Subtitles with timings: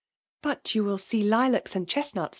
[0.41, 2.29] But you will see lilacs and chestnuts m